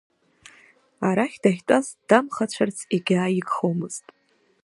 [1.07, 4.05] Арахь дахьтәаз дамхацәарц егьааигхомызт.